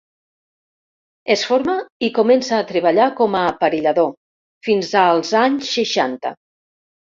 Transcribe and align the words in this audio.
Es 1.35 1.43
forma 1.49 1.75
i 2.07 2.09
comença 2.15 2.57
a 2.61 2.63
treballar 2.73 3.07
com 3.21 3.39
a 3.43 3.43
aparellador 3.53 4.11
fins 4.71 4.93
als 5.07 5.39
anys 5.45 5.73
seixanta. 5.79 6.37